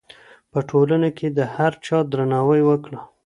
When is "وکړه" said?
2.65-2.99